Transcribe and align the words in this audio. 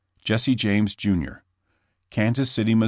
JESSE 0.23 0.55
JAMES, 0.55 0.95
Jr. 0.95 1.31
Kansas 2.09 2.49
City, 2.51 2.73
Mo. 2.73 2.79